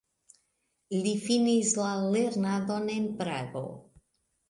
[1.01, 3.65] Li finis la lernadon en Prago.